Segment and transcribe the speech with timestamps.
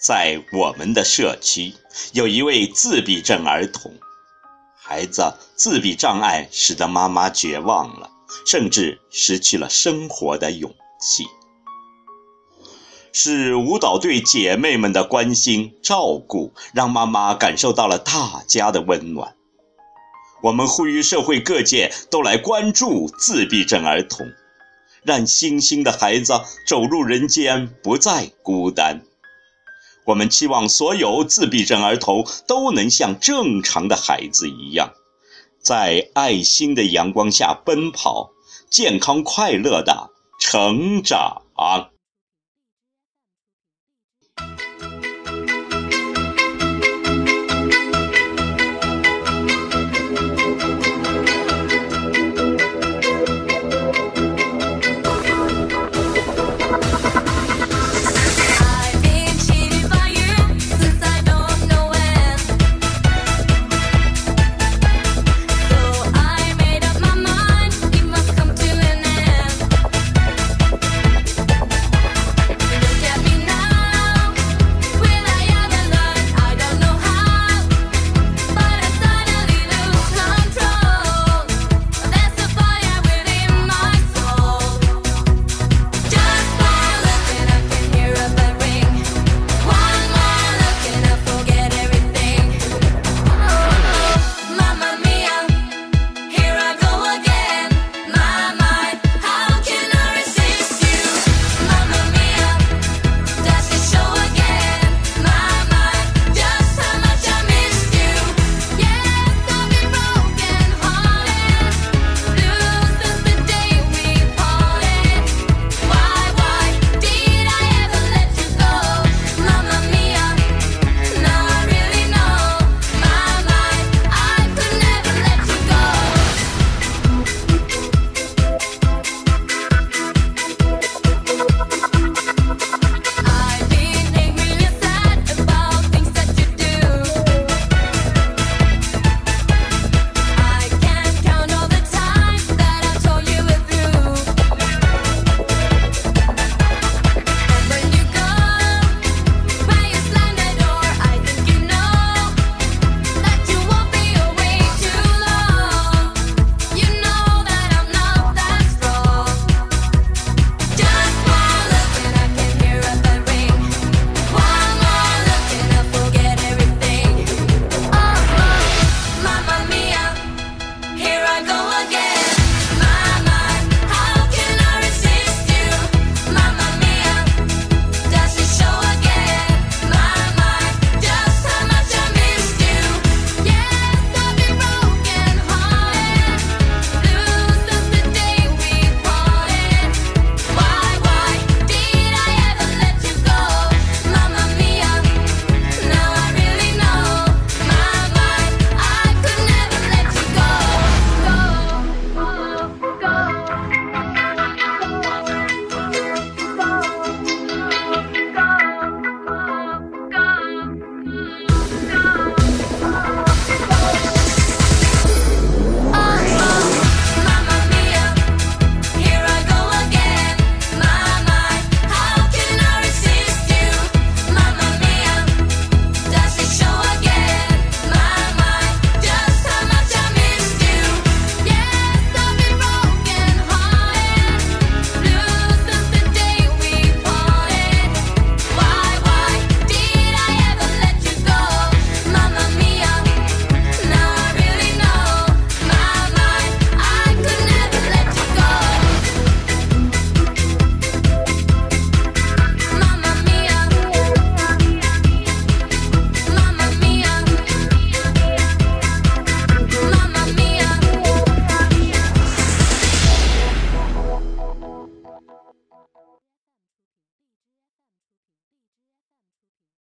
[0.00, 1.74] 在我们的社区，
[2.14, 3.92] 有一位自闭症儿童，
[4.74, 8.10] 孩子自闭障碍使得妈妈绝望了，
[8.46, 11.26] 甚至失去了生活的勇气。
[13.12, 19.36] 是舞蹈队姐妹们的关心照顾，让妈妈感受到了大家的温暖。
[20.42, 24.26] 我们呼吁社会各界都来关注自闭症儿童，
[25.02, 29.02] 让星星的孩子走入人间不再孤单。
[30.10, 34.92] 我们期望所有自闭症儿童都能像正常的孩子一样，
[35.62, 38.30] 在爱心的阳光下奔跑，
[38.68, 40.10] 健康快乐的
[40.40, 41.42] 成长。